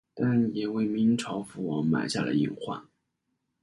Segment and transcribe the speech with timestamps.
[0.15, 2.83] 但也为明朝覆亡埋下了隐患。